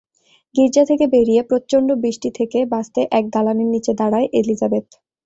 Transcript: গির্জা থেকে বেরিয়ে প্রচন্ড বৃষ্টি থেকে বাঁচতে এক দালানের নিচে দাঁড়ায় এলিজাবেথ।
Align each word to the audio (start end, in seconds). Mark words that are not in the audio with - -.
গির্জা 0.55 0.83
থেকে 0.85 1.05
বেরিয়ে 1.07 1.41
প্রচন্ড 1.43 1.89
বৃষ্টি 2.03 2.29
থেকে 2.39 2.59
বাঁচতে 2.71 3.01
এক 3.11 3.25
দালানের 3.33 3.69
নিচে 3.73 3.91
দাঁড়ায় 3.99 4.27
এলিজাবেথ। 4.33 4.85